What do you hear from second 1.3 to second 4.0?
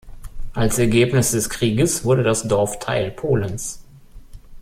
Krieges wurde das Dorf Teil Polens.